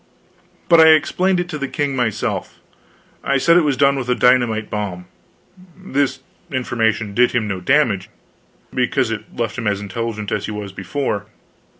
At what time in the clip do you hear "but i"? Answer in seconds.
0.67-0.93